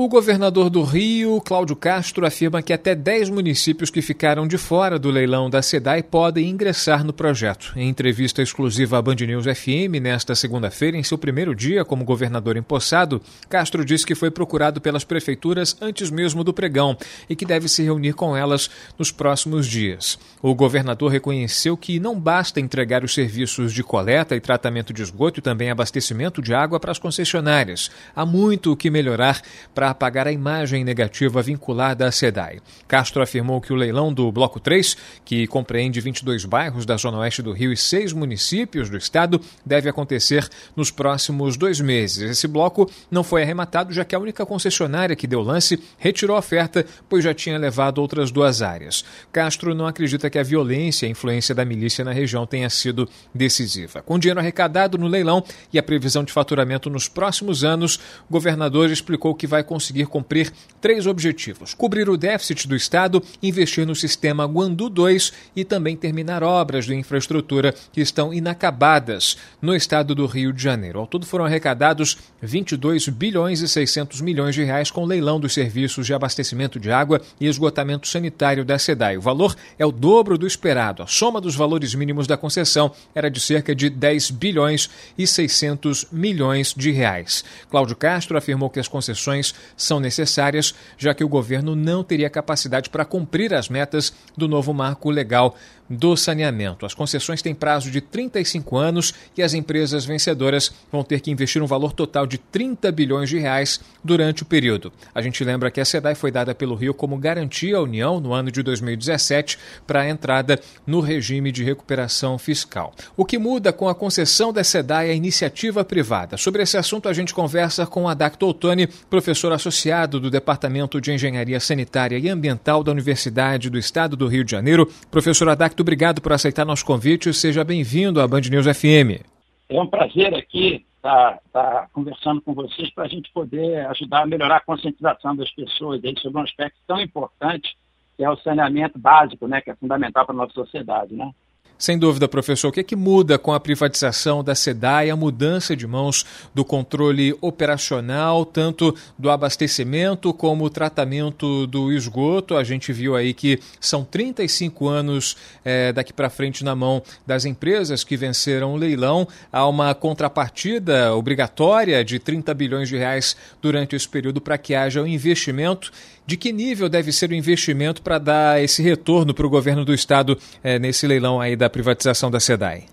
O 0.00 0.06
governador 0.06 0.70
do 0.70 0.84
Rio, 0.84 1.40
Cláudio 1.40 1.74
Castro, 1.74 2.24
afirma 2.24 2.62
que 2.62 2.72
até 2.72 2.94
10 2.94 3.30
municípios 3.30 3.90
que 3.90 4.00
ficaram 4.00 4.46
de 4.46 4.56
fora 4.56 4.96
do 4.96 5.10
leilão 5.10 5.50
da 5.50 5.60
SEDAI 5.60 6.04
podem 6.04 6.48
ingressar 6.48 7.02
no 7.02 7.12
projeto. 7.12 7.72
Em 7.74 7.88
entrevista 7.88 8.40
exclusiva 8.40 8.96
à 8.96 9.02
Band 9.02 9.16
News 9.16 9.44
FM 9.44 10.00
nesta 10.00 10.36
segunda-feira, 10.36 10.96
em 10.96 11.02
seu 11.02 11.18
primeiro 11.18 11.52
dia 11.52 11.84
como 11.84 12.04
governador 12.04 12.56
empossado, 12.56 13.20
Castro 13.48 13.84
disse 13.84 14.06
que 14.06 14.14
foi 14.14 14.30
procurado 14.30 14.80
pelas 14.80 15.02
prefeituras 15.02 15.76
antes 15.80 16.12
mesmo 16.12 16.44
do 16.44 16.54
pregão 16.54 16.96
e 17.28 17.34
que 17.34 17.44
deve 17.44 17.68
se 17.68 17.82
reunir 17.82 18.12
com 18.12 18.36
elas 18.36 18.70
nos 18.96 19.10
próximos 19.10 19.66
dias. 19.66 20.16
O 20.40 20.54
governador 20.54 21.10
reconheceu 21.10 21.76
que 21.76 21.98
não 21.98 22.20
basta 22.20 22.60
entregar 22.60 23.02
os 23.02 23.12
serviços 23.12 23.72
de 23.72 23.82
coleta 23.82 24.36
e 24.36 24.40
tratamento 24.40 24.92
de 24.92 25.02
esgoto 25.02 25.40
e 25.40 25.42
também 25.42 25.72
abastecimento 25.72 26.40
de 26.40 26.54
água 26.54 26.78
para 26.78 26.92
as 26.92 27.00
concessionárias. 27.00 27.90
Há 28.14 28.24
muito 28.24 28.70
o 28.70 28.76
que 28.76 28.90
melhorar 28.90 29.42
para 29.74 29.87
apagar 29.90 30.26
a 30.26 30.32
imagem 30.32 30.84
negativa 30.84 31.42
vinculada 31.42 32.06
à 32.06 32.12
SEDAI. 32.12 32.60
Castro 32.86 33.22
afirmou 33.22 33.60
que 33.60 33.72
o 33.72 33.76
leilão 33.76 34.12
do 34.12 34.30
Bloco 34.30 34.60
3, 34.60 34.96
que 35.24 35.46
compreende 35.46 36.00
22 36.00 36.44
bairros 36.44 36.86
da 36.86 36.96
Zona 36.96 37.18
Oeste 37.18 37.42
do 37.42 37.52
Rio 37.52 37.72
e 37.72 37.76
seis 37.76 38.12
municípios 38.12 38.88
do 38.90 38.96
estado, 38.96 39.40
deve 39.64 39.88
acontecer 39.88 40.48
nos 40.74 40.90
próximos 40.90 41.56
dois 41.56 41.80
meses. 41.80 42.30
Esse 42.30 42.48
bloco 42.48 42.90
não 43.10 43.22
foi 43.22 43.42
arrematado, 43.42 43.92
já 43.92 44.04
que 44.04 44.14
a 44.14 44.18
única 44.18 44.44
concessionária 44.46 45.16
que 45.16 45.26
deu 45.26 45.42
lance 45.42 45.82
retirou 45.98 46.36
a 46.36 46.38
oferta, 46.38 46.84
pois 47.08 47.24
já 47.24 47.34
tinha 47.34 47.58
levado 47.58 47.98
outras 47.98 48.30
duas 48.30 48.62
áreas. 48.62 49.04
Castro 49.32 49.74
não 49.74 49.86
acredita 49.86 50.30
que 50.30 50.38
a 50.38 50.42
violência 50.42 51.06
e 51.06 51.08
a 51.08 51.10
influência 51.10 51.54
da 51.54 51.64
milícia 51.64 52.04
na 52.04 52.12
região 52.12 52.46
tenha 52.46 52.70
sido 52.70 53.08
decisiva. 53.34 54.02
Com 54.02 54.18
dinheiro 54.18 54.40
arrecadado 54.40 54.98
no 54.98 55.06
leilão 55.06 55.42
e 55.72 55.78
a 55.78 55.82
previsão 55.82 56.24
de 56.24 56.32
faturamento 56.32 56.90
nos 56.90 57.08
próximos 57.08 57.64
anos, 57.64 57.96
o 58.28 58.32
governador 58.32 58.90
explicou 58.90 59.34
que 59.34 59.46
vai 59.46 59.62
conseguir 59.62 59.77
cumprir 60.08 60.52
três 60.80 61.06
objetivos: 61.06 61.74
cobrir 61.74 62.08
o 62.08 62.16
déficit 62.16 62.66
do 62.66 62.76
Estado, 62.76 63.22
investir 63.42 63.86
no 63.86 63.94
sistema 63.94 64.46
Guandu 64.46 64.88
2 64.88 65.32
e 65.54 65.64
também 65.64 65.96
terminar 65.96 66.42
obras 66.42 66.84
de 66.84 66.94
infraestrutura 66.94 67.74
que 67.92 68.00
estão 68.00 68.32
inacabadas 68.32 69.36
no 69.60 69.74
estado 69.74 70.14
do 70.14 70.26
Rio 70.26 70.52
de 70.52 70.62
Janeiro. 70.62 71.00
Ao 71.00 71.06
todo 71.06 71.26
foram 71.26 71.44
arrecadados 71.44 72.18
22 72.40 73.08
bilhões 73.08 73.60
e 73.60 73.68
600 73.68 74.20
milhões 74.20 74.54
de 74.54 74.64
reais 74.64 74.90
com 74.90 75.04
leilão 75.04 75.40
dos 75.40 75.54
serviços 75.54 76.06
de 76.06 76.14
abastecimento 76.14 76.78
de 76.78 76.90
água 76.90 77.20
e 77.40 77.46
esgotamento 77.46 78.06
sanitário 78.06 78.64
da 78.64 78.78
SEDAI. 78.78 79.16
O 79.16 79.22
valor 79.22 79.56
é 79.78 79.84
o 79.84 79.92
dobro 79.92 80.38
do 80.38 80.46
esperado. 80.46 81.02
A 81.02 81.06
soma 81.06 81.40
dos 81.40 81.54
valores 81.54 81.94
mínimos 81.94 82.26
da 82.26 82.36
concessão 82.36 82.92
era 83.14 83.30
de 83.30 83.40
cerca 83.40 83.74
de 83.74 83.90
10 83.90 84.30
bilhões 84.30 84.90
e 85.16 85.26
600 85.26 86.06
milhões 86.12 86.74
de 86.76 86.90
reais. 86.90 87.44
Cláudio 87.70 87.96
Castro 87.96 88.36
afirmou 88.36 88.70
que 88.70 88.80
as 88.80 88.88
concessões 88.88 89.54
são 89.76 90.00
necessárias, 90.00 90.74
já 90.96 91.14
que 91.14 91.24
o 91.24 91.28
governo 91.28 91.74
não 91.74 92.02
teria 92.02 92.30
capacidade 92.30 92.90
para 92.90 93.04
cumprir 93.04 93.54
as 93.54 93.68
metas 93.68 94.12
do 94.36 94.48
novo 94.48 94.72
marco 94.72 95.10
legal 95.10 95.56
do 95.88 96.16
saneamento. 96.16 96.84
As 96.84 96.94
concessões 96.94 97.42
têm 97.42 97.54
prazo 97.54 97.90
de 97.90 98.00
35 98.00 98.76
anos 98.76 99.14
e 99.36 99.42
as 99.42 99.54
empresas 99.54 100.04
vencedoras 100.04 100.72
vão 100.90 101.02
ter 101.02 101.20
que 101.20 101.30
investir 101.30 101.62
um 101.62 101.66
valor 101.66 101.92
total 101.92 102.26
de 102.26 102.38
30 102.38 102.90
bilhões 102.92 103.28
de 103.28 103.38
reais 103.38 103.80
durante 104.02 104.42
o 104.42 104.46
período. 104.46 104.92
A 105.14 105.22
gente 105.22 105.42
lembra 105.44 105.70
que 105.70 105.80
a 105.80 105.84
SEDAI 105.84 106.14
foi 106.14 106.30
dada 106.30 106.54
pelo 106.54 106.74
Rio 106.74 106.92
como 106.92 107.16
garantia 107.16 107.76
à 107.76 107.82
União 107.82 108.20
no 108.20 108.32
ano 108.32 108.50
de 108.50 108.62
2017 108.62 109.58
para 109.86 110.02
a 110.02 110.08
entrada 110.08 110.60
no 110.86 111.00
regime 111.00 111.50
de 111.50 111.64
recuperação 111.64 112.38
fiscal. 112.38 112.94
O 113.16 113.24
que 113.24 113.38
muda 113.38 113.72
com 113.72 113.88
a 113.88 113.94
concessão 113.94 114.52
da 114.52 114.62
SEDAI 114.62 115.10
a 115.10 115.14
iniciativa 115.14 115.84
privada. 115.84 116.36
Sobre 116.36 116.62
esse 116.62 116.76
assunto 116.76 117.08
a 117.08 117.12
gente 117.12 117.34
conversa 117.34 117.86
com 117.86 118.08
Adacto 118.08 118.46
Ottoni, 118.46 118.86
professor 118.86 119.52
associado 119.52 120.20
do 120.20 120.30
Departamento 120.30 121.00
de 121.00 121.12
Engenharia 121.12 121.60
Sanitária 121.60 122.18
e 122.18 122.28
Ambiental 122.28 122.82
da 122.82 122.92
Universidade 122.92 123.70
do 123.70 123.78
Estado 123.78 124.16
do 124.16 124.26
Rio 124.26 124.44
de 124.44 124.50
Janeiro. 124.50 124.90
Professor 125.10 125.48
Adacto 125.48 125.77
muito 125.78 125.82
obrigado 125.82 126.20
por 126.20 126.32
aceitar 126.32 126.64
nosso 126.64 126.84
convite. 126.84 127.32
Seja 127.32 127.62
bem-vindo 127.62 128.20
à 128.20 128.26
Band 128.26 128.40
News 128.50 128.66
FM. 128.66 129.22
É 129.68 129.80
um 129.80 129.86
prazer 129.86 130.34
aqui 130.34 130.84
estar, 130.96 131.38
estar 131.46 131.88
conversando 131.92 132.42
com 132.42 132.52
vocês 132.52 132.92
para 132.92 133.04
a 133.04 133.08
gente 133.08 133.30
poder 133.32 133.86
ajudar 133.86 134.22
a 134.22 134.26
melhorar 134.26 134.56
a 134.56 134.60
conscientização 134.60 135.36
das 135.36 135.48
pessoas 135.52 136.02
aí 136.04 136.18
sobre 136.18 136.40
um 136.40 136.42
aspecto 136.42 136.76
tão 136.84 137.00
importante 137.00 137.76
que 138.16 138.24
é 138.24 138.28
o 138.28 138.36
saneamento 138.38 138.98
básico, 138.98 139.46
né, 139.46 139.60
que 139.60 139.70
é 139.70 139.76
fundamental 139.76 140.26
para 140.26 140.34
a 140.34 140.38
nossa 140.38 140.52
sociedade, 140.52 141.14
né? 141.14 141.30
Sem 141.78 141.96
dúvida, 141.96 142.26
professor, 142.26 142.68
o 142.68 142.72
que, 142.72 142.80
é 142.80 142.82
que 142.82 142.96
muda 142.96 143.38
com 143.38 143.52
a 143.52 143.60
privatização 143.60 144.42
da 144.42 144.52
SEDAI, 144.52 145.10
a 145.10 145.16
mudança 145.16 145.76
de 145.76 145.86
mãos 145.86 146.26
do 146.52 146.64
controle 146.64 147.36
operacional, 147.40 148.44
tanto 148.44 148.92
do 149.16 149.30
abastecimento 149.30 150.34
como 150.34 150.64
o 150.64 150.70
tratamento 150.70 151.68
do 151.68 151.92
esgoto? 151.92 152.56
A 152.56 152.64
gente 152.64 152.92
viu 152.92 153.14
aí 153.14 153.32
que 153.32 153.60
são 153.78 154.02
35 154.02 154.88
anos 154.88 155.36
é, 155.64 155.92
daqui 155.92 156.12
para 156.12 156.28
frente 156.28 156.64
na 156.64 156.74
mão 156.74 157.00
das 157.24 157.44
empresas 157.44 158.02
que 158.02 158.16
venceram 158.16 158.74
o 158.74 158.76
leilão. 158.76 159.28
Há 159.52 159.64
uma 159.68 159.94
contrapartida 159.94 161.14
obrigatória 161.14 162.04
de 162.04 162.18
30 162.18 162.52
bilhões 162.54 162.88
de 162.88 162.96
reais 162.96 163.36
durante 163.62 163.94
esse 163.94 164.08
período 164.08 164.40
para 164.40 164.58
que 164.58 164.74
haja 164.74 165.00
um 165.00 165.06
investimento. 165.06 165.92
De 166.28 166.36
que 166.36 166.52
nível 166.52 166.90
deve 166.90 167.10
ser 167.10 167.30
o 167.30 167.34
investimento 167.34 168.02
para 168.02 168.18
dar 168.18 168.62
esse 168.62 168.82
retorno 168.82 169.32
para 169.32 169.46
o 169.46 169.48
governo 169.48 169.82
do 169.82 169.94
Estado 169.94 170.36
é, 170.62 170.78
nesse 170.78 171.06
leilão 171.06 171.40
aí 171.40 171.56
da 171.56 171.70
privatização 171.70 172.30
da 172.30 172.38
SEDAI? 172.38 172.84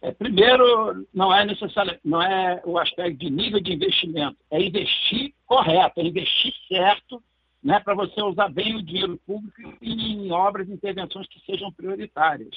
É, 0.00 0.12
primeiro, 0.12 1.04
não 1.12 1.34
é 1.34 1.44
necessário, 1.44 1.98
não 2.04 2.22
é 2.22 2.62
o 2.64 2.78
aspecto 2.78 3.18
de 3.18 3.28
nível 3.30 3.58
de 3.58 3.72
investimento, 3.72 4.36
é 4.48 4.62
investir 4.62 5.34
correto, 5.44 5.98
é 5.98 6.04
investir 6.04 6.54
certo, 6.68 7.20
né, 7.60 7.80
para 7.80 7.96
você 7.96 8.22
usar 8.22 8.48
bem 8.48 8.76
o 8.76 8.82
dinheiro 8.84 9.20
público 9.26 9.60
em 9.82 10.30
obras 10.30 10.68
e 10.68 10.72
intervenções 10.72 11.26
que 11.26 11.44
sejam 11.44 11.72
prioritárias. 11.72 12.54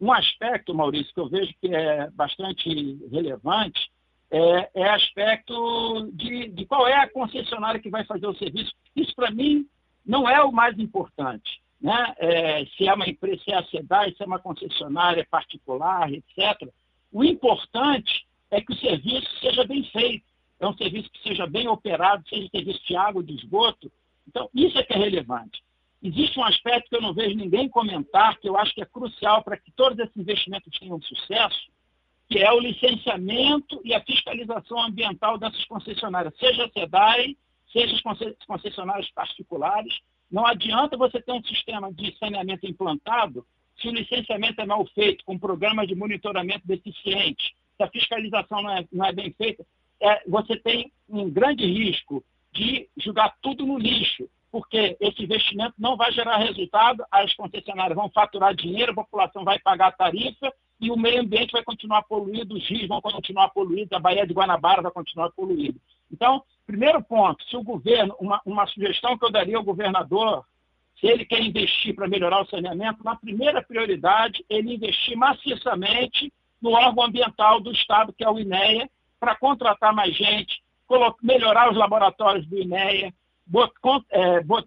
Um 0.00 0.12
aspecto, 0.12 0.72
Maurício, 0.72 1.12
que 1.12 1.18
eu 1.18 1.28
vejo 1.28 1.52
que 1.60 1.74
é 1.74 2.08
bastante 2.12 2.68
relevante 3.10 3.90
é, 4.32 4.70
é 4.74 4.88
aspecto 4.90 6.10
de, 6.12 6.48
de 6.48 6.66
qual 6.66 6.88
é 6.88 6.94
a 6.94 7.08
concessionária 7.08 7.80
que 7.80 7.90
vai 7.90 8.04
fazer 8.04 8.26
o 8.26 8.36
serviço. 8.36 8.72
Isso, 8.96 9.14
para 9.14 9.30
mim, 9.30 9.66
não 10.04 10.28
é 10.28 10.42
o 10.42 10.50
mais 10.50 10.76
importante 10.78 11.62
né? 11.82 12.14
É, 12.18 12.64
se 12.76 12.86
é 12.86 12.94
uma 12.94 13.08
empresa, 13.08 13.42
se 13.42 13.50
é 13.50 13.56
a 13.56 13.64
SEDAI, 13.64 14.14
se 14.14 14.22
é 14.22 14.26
uma 14.26 14.38
concessionária 14.38 15.26
particular, 15.28 16.10
etc. 16.12 16.72
O 17.10 17.24
importante 17.24 18.24
é 18.50 18.60
que 18.60 18.72
o 18.72 18.78
serviço 18.78 19.28
seja 19.40 19.64
bem 19.64 19.82
feito, 19.90 20.24
é 20.60 20.66
um 20.66 20.76
serviço 20.76 21.10
que 21.10 21.22
seja 21.28 21.44
bem 21.44 21.66
operado, 21.66 22.26
seja 22.28 22.48
serviço 22.48 22.86
de 22.86 22.94
água, 22.94 23.22
de 23.22 23.34
esgoto. 23.34 23.90
Então, 24.28 24.48
isso 24.54 24.78
é 24.78 24.84
que 24.84 24.92
é 24.92 24.96
relevante. 24.96 25.60
Existe 26.00 26.38
um 26.38 26.44
aspecto 26.44 26.88
que 26.88 26.96
eu 26.96 27.02
não 27.02 27.12
vejo 27.12 27.36
ninguém 27.36 27.68
comentar, 27.68 28.38
que 28.38 28.48
eu 28.48 28.56
acho 28.56 28.72
que 28.72 28.82
é 28.82 28.86
crucial 28.86 29.42
para 29.42 29.56
que 29.56 29.72
todos 29.72 29.98
esses 29.98 30.16
investimentos 30.16 30.78
tenham 30.78 31.00
sucesso, 31.02 31.68
que 32.32 32.38
é 32.38 32.50
o 32.50 32.60
licenciamento 32.60 33.78
e 33.84 33.92
a 33.92 34.00
fiscalização 34.00 34.82
ambiental 34.82 35.36
dessas 35.36 35.62
concessionárias, 35.66 36.32
seja 36.38 36.64
a 36.64 36.70
SEDAI, 36.70 37.36
seja 37.70 37.94
as 37.94 38.46
concessionárias 38.46 39.10
particulares, 39.10 40.00
não 40.30 40.46
adianta 40.46 40.96
você 40.96 41.20
ter 41.20 41.32
um 41.32 41.44
sistema 41.44 41.92
de 41.92 42.16
saneamento 42.18 42.66
implantado 42.66 43.46
se 43.78 43.88
o 43.88 43.92
licenciamento 43.92 44.62
é 44.62 44.64
mal 44.64 44.86
feito, 44.94 45.24
com 45.26 45.38
programa 45.38 45.86
de 45.86 45.94
monitoramento 45.94 46.66
deficiente, 46.66 47.54
se 47.76 47.82
a 47.82 47.88
fiscalização 47.88 48.62
não 48.62 48.70
é, 48.70 48.84
não 48.90 49.04
é 49.04 49.12
bem 49.12 49.30
feita, 49.32 49.66
é, 50.00 50.22
você 50.26 50.56
tem 50.56 50.90
um 51.08 51.28
grande 51.28 51.66
risco 51.66 52.24
de 52.50 52.88
jogar 52.96 53.36
tudo 53.42 53.66
no 53.66 53.78
lixo, 53.78 54.26
porque 54.50 54.96
esse 55.00 55.22
investimento 55.22 55.74
não 55.78 55.98
vai 55.98 56.10
gerar 56.12 56.38
resultado, 56.38 57.04
as 57.10 57.34
concessionárias 57.34 57.96
vão 57.96 58.08
faturar 58.08 58.54
dinheiro, 58.54 58.92
a 58.92 58.96
população 58.96 59.44
vai 59.44 59.58
pagar 59.58 59.88
a 59.88 59.92
tarifa 59.92 60.50
e 60.82 60.90
o 60.90 60.96
meio 60.96 61.20
ambiente 61.20 61.52
vai 61.52 61.62
continuar 61.62 62.02
poluído, 62.02 62.56
os 62.56 62.68
rios 62.68 62.88
vão 62.88 63.00
continuar 63.00 63.50
poluídos, 63.50 63.92
a 63.92 64.00
Baía 64.00 64.26
de 64.26 64.34
Guanabara 64.34 64.82
vai 64.82 64.90
continuar 64.90 65.30
poluída. 65.30 65.78
Então, 66.12 66.42
primeiro 66.66 67.00
ponto, 67.00 67.42
se 67.44 67.56
o 67.56 67.62
governo, 67.62 68.16
uma, 68.18 68.40
uma 68.44 68.66
sugestão 68.66 69.16
que 69.16 69.24
eu 69.24 69.30
daria 69.30 69.56
ao 69.56 69.62
governador, 69.62 70.44
se 70.98 71.06
ele 71.06 71.24
quer 71.24 71.40
investir 71.40 71.94
para 71.94 72.08
melhorar 72.08 72.42
o 72.42 72.48
saneamento, 72.48 73.04
na 73.04 73.14
primeira 73.14 73.62
prioridade, 73.62 74.44
ele 74.50 74.74
investir 74.74 75.16
maciçamente 75.16 76.32
no 76.60 76.72
órgão 76.72 77.04
ambiental 77.04 77.60
do 77.60 77.70
Estado, 77.70 78.12
que 78.12 78.24
é 78.24 78.28
o 78.28 78.38
INEA, 78.40 78.90
para 79.20 79.36
contratar 79.36 79.94
mais 79.94 80.16
gente, 80.16 80.60
melhorar 81.22 81.70
os 81.70 81.76
laboratórios 81.76 82.44
do 82.46 82.58
INEA, 82.58 83.14
bot, 83.46 83.72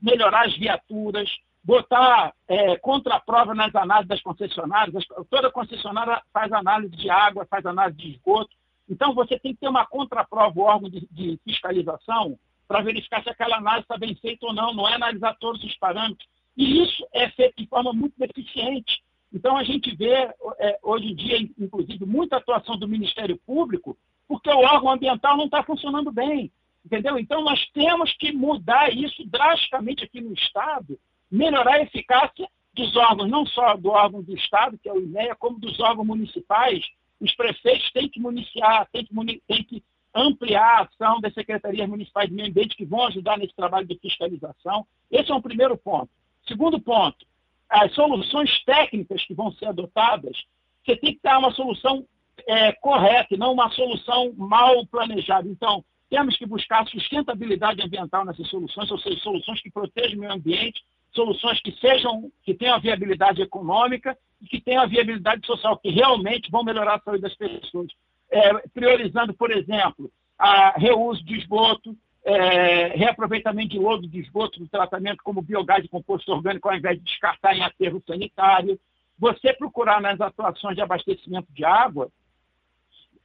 melhorar 0.01 0.45
as 0.45 0.57
viaturas, 0.57 1.29
botar 1.65 2.31
é, 2.47 2.77
contraprova 2.77 3.55
nas 3.55 3.73
análises 3.75 4.07
das 4.07 4.21
concessionárias. 4.21 5.03
Toda 5.29 5.51
concessionária 5.51 6.21
faz 6.31 6.53
análise 6.53 6.95
de 6.95 7.09
água, 7.09 7.47
faz 7.49 7.65
análise 7.65 7.97
de 7.97 8.11
esgoto. 8.11 8.55
Então, 8.87 9.15
você 9.15 9.39
tem 9.39 9.53
que 9.53 9.61
ter 9.61 9.67
uma 9.67 9.85
contraprova, 9.85 10.59
o 10.59 10.63
órgão 10.63 10.89
de, 10.89 11.07
de 11.11 11.39
fiscalização, 11.43 12.37
para 12.67 12.81
verificar 12.81 13.23
se 13.23 13.29
aquela 13.29 13.57
análise 13.57 13.81
está 13.81 13.97
bem 13.97 14.13
feita 14.15 14.45
ou 14.45 14.53
não, 14.53 14.73
não 14.73 14.87
é 14.87 14.93
analisar 14.93 15.35
todos 15.39 15.63
os 15.63 15.75
parâmetros. 15.77 16.27
E 16.55 16.83
isso 16.83 17.05
é 17.11 17.29
feito 17.31 17.55
de 17.57 17.67
forma 17.67 17.91
muito 17.91 18.13
deficiente. 18.17 19.01
Então, 19.33 19.57
a 19.57 19.63
gente 19.63 19.93
vê, 19.95 20.29
é, 20.59 20.79
hoje 20.83 21.07
em 21.07 21.15
dia, 21.15 21.39
inclusive, 21.59 22.05
muita 22.05 22.37
atuação 22.37 22.77
do 22.77 22.87
Ministério 22.87 23.39
Público, 23.45 23.97
porque 24.27 24.49
o 24.49 24.59
órgão 24.59 24.91
ambiental 24.91 25.35
não 25.35 25.45
está 25.45 25.63
funcionando 25.63 26.11
bem. 26.11 26.51
Entendeu? 26.85 27.17
Então, 27.17 27.41
nós 27.43 27.59
temos 27.73 28.13
que 28.13 28.31
mudar 28.31 28.93
isso 28.93 29.25
drasticamente 29.25 30.03
aqui 30.03 30.21
no 30.21 30.31
Estado, 30.33 30.99
melhorar 31.31 31.75
a 31.75 31.81
eficácia 31.81 32.47
dos 32.73 32.95
órgãos, 32.95 33.29
não 33.29 33.45
só 33.45 33.75
do 33.75 33.89
órgão 33.89 34.21
do 34.21 34.35
Estado, 34.35 34.77
que 34.77 34.89
é 34.89 34.93
o 34.93 35.01
INEA, 35.01 35.35
como 35.35 35.59
dos 35.59 35.79
órgãos 35.79 36.07
municipais. 36.07 36.83
Os 37.19 37.33
prefeitos 37.35 37.91
têm 37.91 38.09
que 38.09 38.19
municiar, 38.19 38.87
têm 38.91 39.05
que, 39.05 39.41
têm 39.47 39.63
que 39.63 39.83
ampliar 40.13 40.79
a 40.79 40.81
ação 40.81 41.19
das 41.21 41.33
secretarias 41.33 41.87
municipais 41.87 42.29
de 42.29 42.35
meio 42.35 42.49
ambiente 42.49 42.75
que 42.75 42.85
vão 42.85 43.07
ajudar 43.07 43.37
nesse 43.37 43.55
trabalho 43.55 43.87
de 43.87 43.97
fiscalização. 43.99 44.85
Esse 45.09 45.31
é 45.31 45.35
um 45.35 45.41
primeiro 45.41 45.77
ponto. 45.77 46.09
Segundo 46.47 46.79
ponto, 46.79 47.25
as 47.69 47.93
soluções 47.93 48.63
técnicas 48.63 49.23
que 49.25 49.33
vão 49.33 49.51
ser 49.53 49.67
adotadas, 49.67 50.37
você 50.85 50.95
tem 50.97 51.13
que 51.13 51.19
dar 51.23 51.39
uma 51.39 51.51
solução 51.51 52.05
é, 52.47 52.71
correta 52.73 53.37
não 53.37 53.53
uma 53.53 53.69
solução 53.71 54.33
mal 54.35 54.85
planejada. 54.87 55.47
Então, 55.47 55.83
temos 56.09 56.37
que 56.37 56.45
buscar 56.45 56.85
sustentabilidade 56.87 57.81
ambiental 57.81 58.25
nessas 58.25 58.47
soluções, 58.49 58.89
ou 58.91 58.99
seja, 58.99 59.19
soluções 59.19 59.61
que 59.61 59.71
protejam 59.71 60.17
o 60.17 60.21
meio 60.21 60.33
ambiente, 60.33 60.83
soluções 61.15 61.59
que 61.61 61.71
sejam, 61.79 62.31
que 62.43 62.53
tenham 62.53 62.75
a 62.75 62.79
viabilidade 62.79 63.41
econômica 63.41 64.17
e 64.41 64.45
que 64.45 64.61
tenham 64.61 64.87
viabilidade 64.87 65.45
social, 65.45 65.77
que 65.77 65.89
realmente 65.89 66.51
vão 66.51 66.63
melhorar 66.63 66.95
a 66.95 66.99
saúde 66.99 67.21
das 67.21 67.35
pessoas. 67.35 67.87
É, 68.29 68.53
priorizando, 68.69 69.33
por 69.33 69.51
exemplo, 69.51 70.11
a 70.37 70.71
reuso 70.71 71.23
de 71.23 71.37
esgoto, 71.37 71.95
é, 72.23 72.87
reaproveitamento 72.87 73.69
de 73.69 73.79
lodo 73.79 74.07
de 74.07 74.19
esgoto 74.19 74.59
do 74.59 74.67
tratamento 74.67 75.21
como 75.23 75.41
biogás 75.41 75.83
de 75.83 75.89
composto 75.89 76.31
orgânico, 76.31 76.67
ao 76.67 76.75
invés 76.75 76.97
de 76.97 77.03
descartar 77.03 77.55
em 77.55 77.63
aterro 77.63 78.01
sanitário. 78.05 78.79
Você 79.17 79.53
procurar 79.53 80.01
nas 80.01 80.19
atuações 80.19 80.75
de 80.75 80.81
abastecimento 80.81 81.47
de 81.53 81.63
água, 81.63 82.09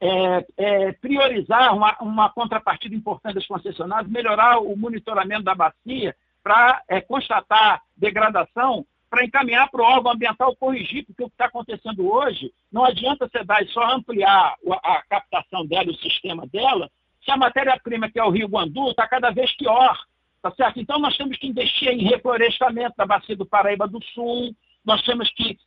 é, 0.01 0.47
é, 0.57 0.93
priorizar 0.93 1.75
uma, 1.75 1.97
uma, 2.01 2.31
contrapartida 2.31 2.95
importante 2.95 3.35
das 3.35 3.47
concessionárias, 3.47 4.11
melhorar 4.11 4.59
o 4.59 4.77
monitoramento 4.77 5.43
da 5.43 5.55
bacia 5.55 6.15
para 6.43 6.83
é, 6.89 7.01
constatar 7.01 7.83
degradação, 7.97 8.85
para 9.11 9.25
encaminhar 9.25 9.69
para 9.71 9.83
o 9.83 9.85
órgão 9.85 10.13
ambiental 10.13 10.55
corrigir, 10.57 11.05
porque 11.05 11.25
o 11.25 11.29
que 11.29 11.35
está 11.35 11.47
acontecendo 11.47 12.09
hoje, 12.11 12.53
não 12.73 12.85
adianta 12.85 13.29
você 13.29 13.43
dar 13.45 13.65
só 13.67 13.83
ampliar 13.95 14.55
a, 14.85 15.03
captação 15.09 15.67
dela, 15.67 15.91
o 15.91 15.97
sistema 15.97 16.47
dela, 16.47 16.89
se 17.25 17.31
a 17.31 17.37
matéria-prima, 17.37 18.11
que 18.11 18.19
é 18.19 18.25
o 18.25 18.31
Rio 18.31 18.49
Guandu, 18.49 18.91
está 18.91 19.07
cada 19.07 19.31
vez 19.31 19.55
pior. 19.57 19.99
Tá 20.43 20.51
certo? 20.53 20.81
Então, 20.81 20.99
nós 20.99 21.15
temos 21.19 21.37
que 21.37 21.47
investir 21.47 21.89
em 21.89 22.09
reflorestamento 22.09 22.95
da 22.97 23.05
bacia 23.05 23.37
do 23.37 23.45
Paraíba 23.45 23.87
do 23.87 24.03
Sul, 24.15 24.57
nós 24.83 25.03
temos 25.03 25.31
que 25.35 25.59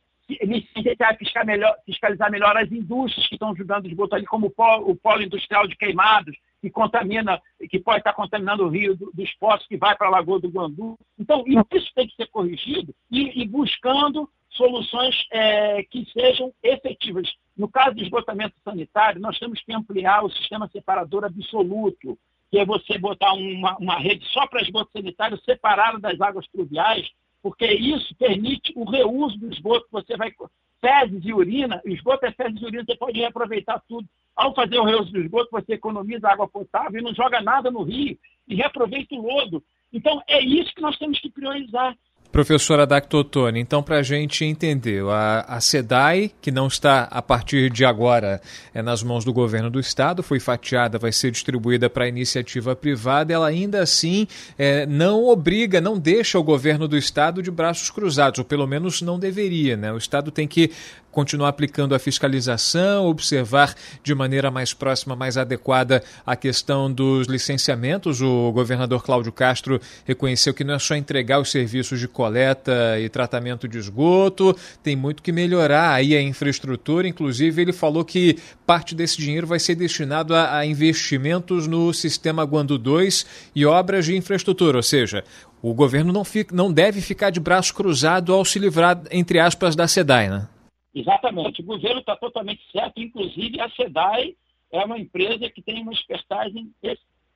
fiscalizar 1.18 1.46
melhor, 1.46 1.76
fiscalizar 1.84 2.30
melhor 2.30 2.56
as 2.56 2.70
indústrias 2.70 3.26
que 3.26 3.34
estão 3.34 3.54
jogando 3.54 3.86
esgoto 3.86 4.14
ali, 4.14 4.26
como 4.26 4.46
o 4.46 4.50
polo, 4.50 4.90
o 4.90 4.96
polo 4.96 5.22
industrial 5.22 5.66
de 5.66 5.76
queimados, 5.76 6.36
que 6.60 6.70
contamina, 6.70 7.40
que 7.68 7.78
pode 7.78 7.98
estar 7.98 8.14
contaminando 8.14 8.64
o 8.64 8.68
rio 8.68 8.96
do, 8.96 9.10
dos 9.12 9.30
poços 9.34 9.66
que 9.66 9.76
vai 9.76 9.96
para 9.96 10.06
a 10.06 10.10
Lagoa 10.10 10.40
do 10.40 10.48
Guandu. 10.48 10.98
Então, 11.18 11.44
isso 11.46 11.92
tem 11.94 12.06
que 12.06 12.16
ser 12.16 12.26
corrigido 12.28 12.94
e, 13.10 13.42
e 13.42 13.46
buscando 13.46 14.28
soluções 14.50 15.26
é, 15.30 15.82
que 15.84 16.06
sejam 16.12 16.52
efetivas. 16.62 17.30
No 17.56 17.68
caso 17.68 17.96
do 17.96 18.02
esgotamento 18.02 18.54
sanitário, 18.64 19.20
nós 19.20 19.38
temos 19.38 19.60
que 19.60 19.72
ampliar 19.72 20.24
o 20.24 20.30
sistema 20.30 20.68
separador 20.68 21.24
absoluto, 21.24 22.18
que 22.50 22.58
é 22.58 22.64
você 22.64 22.96
botar 22.98 23.32
uma, 23.34 23.76
uma 23.78 23.98
rede 23.98 24.24
só 24.26 24.46
para 24.46 24.62
esgoto 24.62 24.90
sanitário 24.92 25.36
separado 25.44 25.98
das 25.98 26.20
águas 26.20 26.46
pluviais, 26.46 27.10
porque 27.44 27.66
isso 27.66 28.16
permite 28.16 28.72
o 28.74 28.90
reuso 28.90 29.38
do 29.38 29.52
esgoto. 29.52 29.86
Você 29.92 30.16
vai 30.16 30.32
fezes 30.80 31.22
e 31.26 31.34
urina, 31.34 31.78
esgoto 31.84 32.24
é 32.24 32.32
fezes 32.32 32.58
e 32.58 32.64
urina, 32.64 32.84
você 32.86 32.96
pode 32.96 33.18
reaproveitar 33.18 33.82
tudo. 33.86 34.08
Ao 34.34 34.54
fazer 34.54 34.78
o 34.78 34.84
reuso 34.84 35.12
do 35.12 35.20
esgoto, 35.20 35.50
você 35.50 35.74
economiza 35.74 36.26
água 36.26 36.48
potável 36.48 36.98
e 36.98 37.04
não 37.04 37.14
joga 37.14 37.42
nada 37.42 37.70
no 37.70 37.82
rio 37.82 38.18
e 38.48 38.54
reaproveita 38.54 39.14
o 39.14 39.20
lodo. 39.20 39.62
Então, 39.92 40.22
é 40.26 40.40
isso 40.40 40.74
que 40.74 40.80
nós 40.80 40.96
temos 40.96 41.20
que 41.20 41.30
priorizar. 41.30 41.94
Professora 42.34 42.84
Dactotone, 42.84 43.60
então 43.60 43.80
para 43.80 43.98
a 43.98 44.02
gente 44.02 44.44
entender, 44.44 45.04
a, 45.08 45.60
SEDAI, 45.60 46.32
que 46.42 46.50
não 46.50 46.66
está 46.66 47.04
a 47.04 47.22
partir 47.22 47.70
de 47.70 47.84
agora 47.84 48.40
é, 48.74 48.82
nas 48.82 49.04
mãos 49.04 49.24
do 49.24 49.32
governo 49.32 49.70
do 49.70 49.78
estado, 49.78 50.20
foi 50.20 50.40
fatiada, 50.40 50.98
vai 50.98 51.12
ser 51.12 51.30
distribuída 51.30 51.88
para 51.88 52.08
iniciativa 52.08 52.74
privada, 52.74 53.32
ela 53.32 53.46
ainda 53.46 53.80
assim 53.80 54.26
é, 54.58 54.84
não 54.84 55.26
obriga, 55.28 55.80
não 55.80 55.96
deixa 55.96 56.36
o 56.36 56.42
governo 56.42 56.88
do 56.88 56.98
estado 56.98 57.40
de 57.40 57.52
braços 57.52 57.88
cruzados, 57.88 58.40
ou 58.40 58.44
pelo 58.44 58.66
menos 58.66 59.00
não 59.00 59.16
deveria. 59.16 59.76
Né? 59.76 59.92
O 59.92 59.96
estado 59.96 60.32
tem 60.32 60.48
que 60.48 60.72
continuar 61.14 61.48
aplicando 61.48 61.94
a 61.94 61.98
fiscalização, 61.98 63.06
observar 63.06 63.74
de 64.02 64.14
maneira 64.14 64.50
mais 64.50 64.74
próxima, 64.74 65.16
mais 65.16 65.38
adequada 65.38 66.02
a 66.26 66.36
questão 66.36 66.92
dos 66.92 67.26
licenciamentos. 67.28 68.20
O 68.20 68.52
governador 68.52 69.02
Cláudio 69.02 69.32
Castro 69.32 69.80
reconheceu 70.04 70.52
que 70.52 70.64
não 70.64 70.74
é 70.74 70.78
só 70.78 70.96
entregar 70.96 71.40
os 71.40 71.50
serviços 71.50 72.00
de 72.00 72.08
coleta 72.08 72.98
e 73.00 73.08
tratamento 73.08 73.68
de 73.68 73.78
esgoto, 73.78 74.56
tem 74.82 74.96
muito 74.96 75.22
que 75.22 75.32
melhorar 75.32 75.94
aí 75.94 76.16
a 76.16 76.20
infraestrutura. 76.20 77.06
Inclusive, 77.06 77.62
ele 77.62 77.72
falou 77.72 78.04
que 78.04 78.36
parte 78.66 78.94
desse 78.94 79.16
dinheiro 79.16 79.46
vai 79.46 79.60
ser 79.60 79.76
destinado 79.76 80.34
a, 80.34 80.58
a 80.58 80.66
investimentos 80.66 81.66
no 81.66 81.94
sistema 81.94 82.44
Guandu 82.44 82.76
2 82.76 83.24
e 83.54 83.64
obras 83.64 84.04
de 84.04 84.16
infraestrutura, 84.16 84.78
ou 84.78 84.82
seja, 84.82 85.22
o 85.62 85.72
governo 85.72 86.12
não, 86.12 86.24
fica, 86.24 86.54
não 86.54 86.70
deve 86.70 87.00
ficar 87.00 87.30
de 87.30 87.40
braço 87.40 87.72
cruzado 87.72 88.34
ao 88.34 88.44
se 88.44 88.58
livrar, 88.58 89.00
entre 89.10 89.38
aspas, 89.38 89.74
da 89.74 89.88
SEDAI, 89.88 90.28
né? 90.28 90.46
Exatamente. 90.94 91.60
O 91.60 91.64
governo 91.64 92.00
está 92.00 92.16
totalmente 92.16 92.62
certo. 92.70 93.00
Inclusive, 93.00 93.60
a 93.60 93.68
SEDAI 93.70 94.36
é 94.70 94.84
uma 94.84 94.98
empresa 94.98 95.50
que 95.50 95.60
tem 95.60 95.82
uma 95.82 95.92
expertise 95.92 96.70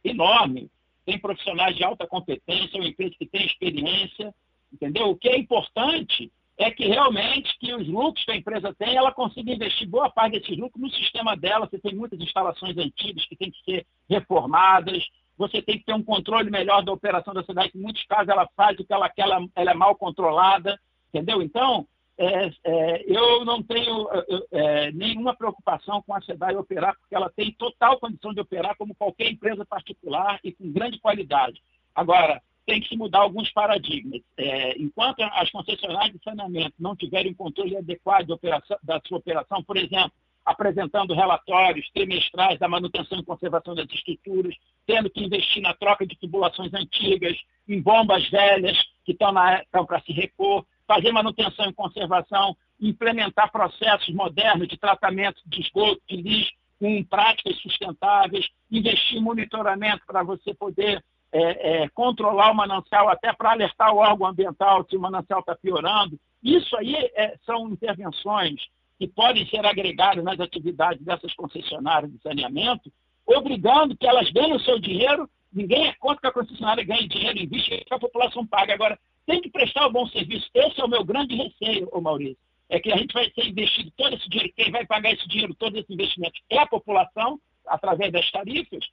enorme. 0.05 0.70
Tem 1.05 1.19
profissionais 1.19 1.75
de 1.75 1.82
alta 1.82 2.06
competência, 2.06 2.76
é 2.76 2.81
uma 2.81 2.88
empresa 2.88 3.14
que 3.19 3.26
tem 3.26 3.44
experiência, 3.46 4.34
entendeu? 4.72 5.08
O 5.08 5.16
que 5.16 5.28
é 5.28 5.38
importante 5.38 6.31
é 6.58 6.70
que 6.70 6.87
realmente 6.87 7.56
que 7.58 7.72
os 7.72 7.87
lucros 7.88 8.25
que 8.25 8.32
a 8.32 8.37
empresa 8.37 8.75
tem, 8.75 8.96
ela 8.96 9.12
consiga 9.12 9.52
investir 9.52 9.88
boa 9.88 10.11
parte 10.11 10.38
desses 10.38 10.58
lucros 10.58 10.82
no 10.82 10.90
sistema 10.90 11.37
dela. 11.37 11.69
Você 11.69 11.78
tem 11.78 11.94
muitas 11.94 12.20
instalações 12.20 12.76
antigas 12.76 13.25
que 13.26 13.37
têm 13.37 13.50
que 13.50 13.62
ser 13.64 13.87
reformadas, 14.11 15.04
você 15.37 15.62
tem 15.62 15.78
que 15.78 15.85
ter 15.85 15.94
um 15.94 16.02
controle 16.02 16.50
melhor 16.50 16.82
da 16.82 16.92
operação 16.92 17.32
da 17.32 17.44
cidade, 17.44 17.71
que 17.71 17.78
em 17.78 17.82
muitos 17.82 18.04
casos 18.06 18.28
ela 18.28 18.49
faz 18.56 18.78
o 18.78 18.85
que 18.85 18.92
ela 18.92 19.09
quer, 19.09 19.23
ela, 19.23 19.47
ela 19.54 19.71
é 19.71 19.75
mal 19.75 19.94
controlada, 19.94 20.78
entendeu? 21.09 21.40
Então, 21.40 21.87
é, 22.18 22.50
é, 22.64 23.04
eu 23.06 23.44
não 23.44 23.62
tenho 23.62 24.08
é, 24.50 24.90
nenhuma 24.90 25.37
preocupação 25.37 26.02
com 26.02 26.14
a 26.14 26.20
SEDAI 26.20 26.56
operar, 26.56 26.96
porque 26.98 27.14
ela 27.14 27.30
tem 27.30 27.52
total 27.52 27.98
condição 28.00 28.34
de 28.34 28.40
operar 28.40 28.76
como 28.76 28.94
qualquer 28.94 29.30
empresa 29.30 29.64
particular 29.64 30.40
e 30.42 30.52
com 30.52 30.72
grande 30.72 30.98
qualidade. 30.98 31.62
Agora, 31.94 32.42
tem 32.66 32.80
que 32.80 32.88
se 32.88 32.96
mudar 32.96 33.20
alguns 33.20 33.50
paradigmas. 33.52 34.20
É, 34.37 34.76
enquanto 34.76 35.22
as 35.22 35.48
concessionárias 35.50 36.12
de 36.12 36.22
saneamento 36.22 36.75
não 36.78 36.96
tiverem 36.96 37.32
controle 37.32 37.76
adequado 37.76 38.38
da 38.82 39.00
sua 39.06 39.18
operação, 39.18 39.62
por 39.62 39.76
exemplo, 39.76 40.12
apresentando 40.44 41.14
relatórios 41.14 41.88
trimestrais 41.90 42.58
da 42.58 42.66
manutenção 42.66 43.18
e 43.18 43.25
conservação 43.25 43.75
das 43.75 43.88
estruturas, 43.90 44.54
tendo 44.87 45.08
que 45.08 45.22
investir 45.22 45.62
na 45.62 45.72
troca 45.75 46.06
de 46.06 46.16
tubulações 46.16 46.72
antigas, 46.75 47.38
em 47.68 47.80
bombas 47.80 48.28
velhas 48.28 48.76
que 49.04 49.12
estão 49.12 49.32
para 49.32 50.00
se 50.00 50.12
repor, 50.12 50.64
fazer 50.88 51.12
manutenção 51.12 51.68
e 51.68 51.75
conservação, 51.75 52.57
implementar 52.80 53.52
processos 53.52 54.12
modernos 54.14 54.66
de 54.66 54.78
tratamento 54.78 55.42
de 55.45 55.61
esgoto, 55.61 56.00
de 56.09 56.16
lixo, 56.16 56.52
com 56.80 57.04
práticas 57.04 57.61
sustentáveis, 57.61 58.49
investir 58.71 59.18
em 59.18 59.23
monitoramento 59.23 60.02
para 60.07 60.23
você 60.23 60.54
poder 60.54 61.04
é, 61.30 61.83
é, 61.83 61.88
controlar 61.90 62.50
o 62.52 62.54
manancial, 62.54 63.09
até 63.09 63.33
para 63.35 63.50
alertar 63.50 63.92
o 63.92 63.99
órgão 63.99 64.28
ambiental 64.28 64.87
se 64.88 64.97
o 64.97 65.00
manancial 65.00 65.40
está 65.40 65.54
piorando. 65.54 66.18
Isso 66.42 66.75
aí 66.76 66.95
é, 67.14 67.37
são 67.45 67.68
intervenções 67.68 68.62
que 68.99 69.07
podem 69.07 69.47
ser 69.47 69.64
agregadas 69.66 70.25
nas 70.25 70.40
atividades 70.40 71.04
dessas 71.04 71.35
concessionárias 71.35 72.11
de 72.11 72.18
saneamento, 72.23 72.90
obrigando 73.26 73.97
que 73.97 74.07
elas 74.07 74.30
ganhem 74.30 74.54
o 74.54 74.61
seu 74.61 74.78
dinheiro. 74.78 75.28
Ninguém 75.52 75.87
é 75.87 75.95
contra 75.95 76.21
que 76.21 76.26
a 76.26 76.33
concessionária 76.33 76.85
ganhe 76.85 77.09
dinheiro, 77.09 77.38
investe, 77.38 77.85
que 77.85 77.95
a 77.95 77.99
população 77.99 78.47
pague. 78.47 78.73
Agora, 78.73 78.99
tem 79.26 79.40
que 79.40 79.50
prestar 79.50 79.87
um 79.87 79.93
bom 79.93 80.07
serviço. 80.09 80.49
Esse 80.55 80.81
é 80.81 80.85
o 80.85 80.88
meu 80.88 81.05
grande 81.05 81.35
receio, 81.35 81.88
ô 81.93 82.00
Maurício. 82.00 82.38
É 82.69 82.78
que 82.78 82.93
a 82.93 82.97
gente 82.97 83.12
vai 83.12 83.31
ser 83.31 83.47
investido 83.47 83.90
todo 83.97 84.14
esse 84.14 84.28
dinheiro, 84.28 84.52
quem 84.55 84.71
vai 84.71 84.87
pagar 84.87 85.12
esse 85.12 85.26
dinheiro, 85.26 85.55
todo 85.55 85.76
esse 85.78 85.93
investimento 85.93 86.38
é 86.50 86.59
a 86.59 86.67
população, 86.67 87.40
através 87.67 88.12
das 88.12 88.31
tarifas, 88.31 88.85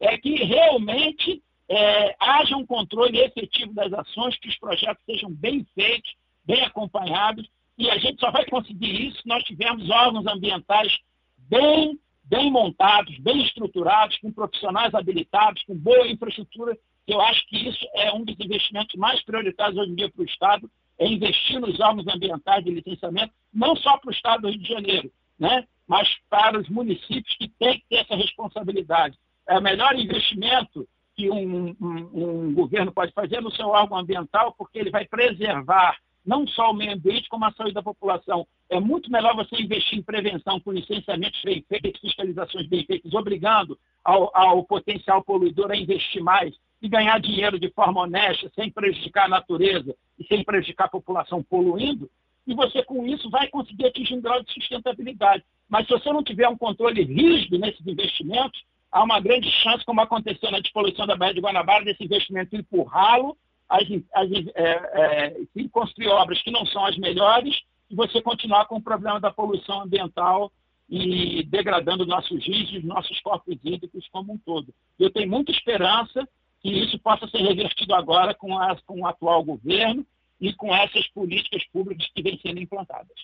é 0.00 0.16
que 0.18 0.34
realmente 0.44 1.42
é, 1.68 2.16
haja 2.18 2.56
um 2.56 2.66
controle 2.66 3.18
efetivo 3.20 3.72
das 3.72 3.92
ações, 3.92 4.36
que 4.38 4.48
os 4.48 4.58
projetos 4.58 5.04
sejam 5.04 5.30
bem 5.30 5.64
feitos, 5.74 6.12
bem 6.44 6.62
acompanhados, 6.62 7.48
e 7.78 7.88
a 7.88 7.98
gente 7.98 8.18
só 8.20 8.30
vai 8.30 8.44
conseguir 8.46 9.08
isso 9.08 9.22
se 9.22 9.28
nós 9.28 9.44
tivermos 9.44 9.88
órgãos 9.88 10.26
ambientais 10.26 10.96
bem, 11.38 11.98
bem 12.30 12.48
montados, 12.48 13.18
bem 13.18 13.42
estruturados, 13.42 14.16
com 14.18 14.30
profissionais 14.30 14.94
habilitados, 14.94 15.64
com 15.64 15.74
boa 15.76 16.06
infraestrutura 16.06 16.78
Eu 17.06 17.20
acho 17.20 17.44
que 17.48 17.56
isso 17.68 17.84
é 17.94 18.12
um 18.12 18.24
dos 18.24 18.38
investimentos 18.38 18.94
mais 18.94 19.20
prioritários 19.24 19.76
hoje 19.76 19.90
em 19.90 19.94
dia 19.96 20.08
para 20.08 20.22
o 20.22 20.24
Estado, 20.24 20.70
é 20.96 21.08
investir 21.08 21.58
nos 21.58 21.80
órgãos 21.80 22.06
ambientais 22.06 22.64
de 22.64 22.70
licenciamento, 22.70 23.32
não 23.52 23.74
só 23.74 23.98
para 23.98 24.10
o 24.10 24.12
Estado 24.12 24.42
do 24.42 24.48
Rio 24.48 24.60
de 24.60 24.68
Janeiro, 24.68 25.10
né? 25.36 25.66
mas 25.88 26.08
para 26.28 26.60
os 26.60 26.68
municípios 26.68 27.36
que 27.36 27.48
têm 27.48 27.80
que 27.80 27.86
ter 27.88 27.96
essa 27.96 28.14
responsabilidade. 28.14 29.18
É 29.48 29.58
o 29.58 29.62
melhor 29.62 29.98
investimento 29.98 30.86
que 31.16 31.28
um, 31.28 31.74
um, 31.80 32.10
um 32.12 32.54
governo 32.54 32.92
pode 32.92 33.12
fazer 33.12 33.40
no 33.40 33.50
seu 33.50 33.66
órgão 33.68 33.98
ambiental, 33.98 34.54
porque 34.56 34.78
ele 34.78 34.90
vai 34.90 35.04
preservar 35.04 35.96
não 36.24 36.46
só 36.46 36.70
o 36.70 36.74
meio 36.74 36.92
ambiente, 36.92 37.28
como 37.28 37.44
a 37.44 37.52
saúde 37.52 37.74
da 37.74 37.82
população. 37.82 38.46
É 38.68 38.78
muito 38.78 39.10
melhor 39.10 39.34
você 39.34 39.56
investir 39.60 39.98
em 39.98 40.02
prevenção 40.02 40.60
com 40.60 40.72
licenciamentos 40.72 41.40
bem 41.42 41.64
feitos, 41.68 42.00
fiscalizações 42.00 42.66
bem 42.66 42.84
feitas, 42.84 43.12
obrigando 43.14 43.78
ao, 44.04 44.30
ao 44.36 44.64
potencial 44.64 45.22
poluidor 45.22 45.70
a 45.70 45.76
investir 45.76 46.22
mais 46.22 46.54
e 46.80 46.88
ganhar 46.88 47.20
dinheiro 47.20 47.58
de 47.58 47.70
forma 47.70 48.02
honesta, 48.02 48.50
sem 48.54 48.70
prejudicar 48.70 49.26
a 49.26 49.28
natureza 49.28 49.94
e 50.18 50.24
sem 50.24 50.42
prejudicar 50.42 50.84
a 50.84 50.90
população 50.90 51.42
poluindo, 51.42 52.10
e 52.46 52.54
você, 52.54 52.82
com 52.82 53.06
isso, 53.06 53.28
vai 53.30 53.48
conseguir 53.48 53.86
atingir 53.86 54.14
um 54.14 54.20
grau 54.20 54.42
de 54.42 54.52
sustentabilidade. 54.52 55.44
Mas 55.68 55.86
se 55.86 55.92
você 55.92 56.12
não 56.12 56.22
tiver 56.22 56.48
um 56.48 56.56
controle 56.56 57.02
rígido 57.02 57.58
nesses 57.58 57.86
investimentos, 57.86 58.64
há 58.90 59.04
uma 59.04 59.20
grande 59.20 59.50
chance, 59.62 59.84
como 59.84 60.00
aconteceu 60.00 60.50
na 60.50 60.58
despoluição 60.58 61.06
da 61.06 61.16
Baía 61.16 61.34
de 61.34 61.40
Guanabara, 61.40 61.84
desse 61.84 62.02
investimento 62.02 62.56
empurrá-lo, 62.56 63.36
as, 63.70 63.84
as, 64.12 64.30
é, 64.54 65.36
é, 65.54 65.68
construir 65.70 66.08
obras 66.08 66.42
que 66.42 66.50
não 66.50 66.66
são 66.66 66.84
as 66.84 66.98
melhores, 66.98 67.62
e 67.88 67.94
você 67.94 68.20
continuar 68.20 68.66
com 68.66 68.76
o 68.76 68.82
problema 68.82 69.20
da 69.20 69.32
poluição 69.32 69.82
ambiental 69.82 70.52
e 70.88 71.44
degradando 71.44 72.04
nossos 72.04 72.44
rios, 72.44 72.82
nossos 72.84 73.20
corpos 73.20 73.56
hídricos 73.64 74.08
como 74.10 74.32
um 74.32 74.38
todo. 74.38 74.74
Eu 74.98 75.10
tenho 75.10 75.30
muita 75.30 75.52
esperança 75.52 76.28
que 76.60 76.68
isso 76.68 76.98
possa 76.98 77.28
ser 77.28 77.38
revertido 77.38 77.94
agora 77.94 78.34
com, 78.34 78.58
a, 78.58 78.76
com 78.84 79.00
o 79.00 79.06
atual 79.06 79.42
governo 79.42 80.04
e 80.40 80.52
com 80.52 80.74
essas 80.74 81.06
políticas 81.08 81.64
públicas 81.72 82.06
que 82.12 82.22
vêm 82.22 82.38
sendo 82.42 82.60
implantadas. 82.60 83.16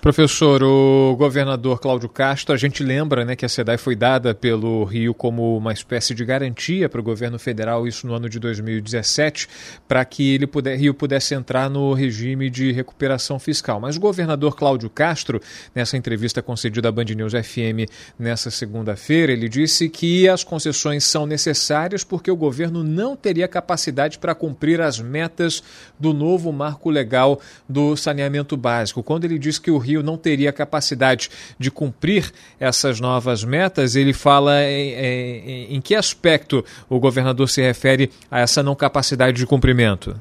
Professor, 0.00 0.62
o 0.62 1.16
governador 1.16 1.80
Cláudio 1.80 2.08
Castro, 2.08 2.54
a 2.54 2.56
gente 2.56 2.84
lembra 2.84 3.24
né, 3.24 3.34
que 3.34 3.44
a 3.44 3.48
SEDAI 3.48 3.76
foi 3.76 3.96
dada 3.96 4.32
pelo 4.32 4.84
Rio 4.84 5.12
como 5.12 5.56
uma 5.56 5.72
espécie 5.72 6.14
de 6.14 6.24
garantia 6.24 6.88
para 6.88 7.00
o 7.00 7.02
governo 7.02 7.36
federal, 7.36 7.84
isso 7.84 8.06
no 8.06 8.14
ano 8.14 8.28
de 8.28 8.38
2017, 8.38 9.48
para 9.88 10.04
que 10.04 10.34
ele 10.34 10.46
puder, 10.46 10.78
Rio 10.78 10.94
pudesse 10.94 11.34
entrar 11.34 11.68
no 11.68 11.92
regime 11.94 12.48
de 12.48 12.70
recuperação 12.70 13.40
fiscal. 13.40 13.80
Mas 13.80 13.96
o 13.96 14.00
governador 14.00 14.54
Cláudio 14.54 14.88
Castro, 14.88 15.42
nessa 15.74 15.96
entrevista 15.96 16.40
concedida 16.40 16.90
à 16.90 16.92
Band 16.92 17.06
News 17.16 17.32
FM 17.32 17.90
nessa 18.16 18.52
segunda-feira, 18.52 19.32
ele 19.32 19.48
disse 19.48 19.88
que 19.88 20.28
as 20.28 20.44
concessões 20.44 21.02
são 21.02 21.26
necessárias 21.26 22.04
porque 22.04 22.30
o 22.30 22.36
governo 22.36 22.84
não 22.84 23.16
teria 23.16 23.48
capacidade 23.48 24.16
para 24.20 24.32
cumprir 24.32 24.80
as 24.80 25.00
metas 25.00 25.60
do 25.98 26.14
novo 26.14 26.52
marco 26.52 26.88
legal 26.88 27.40
do 27.68 27.96
saneamento 27.96 28.56
básico. 28.56 29.02
Quando 29.02 29.24
ele 29.24 29.40
diz 29.40 29.58
que 29.58 29.67
o 29.70 29.78
Rio 29.78 30.02
não 30.02 30.16
teria 30.16 30.52
capacidade 30.52 31.30
de 31.58 31.70
cumprir 31.70 32.32
essas 32.58 33.00
novas 33.00 33.44
metas, 33.44 33.96
ele 33.96 34.12
fala 34.12 34.62
em, 34.64 34.92
em, 34.92 35.74
em 35.76 35.80
que 35.80 35.94
aspecto 35.94 36.64
o 36.88 36.98
governador 36.98 37.48
se 37.48 37.62
refere 37.62 38.10
a 38.30 38.40
essa 38.40 38.62
não 38.62 38.74
capacidade 38.74 39.36
de 39.36 39.46
cumprimento? 39.46 40.14